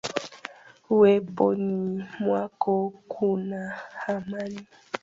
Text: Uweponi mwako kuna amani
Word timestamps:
Uweponi 0.89 2.05
mwako 2.19 2.93
kuna 3.07 3.73
amani 4.07 4.59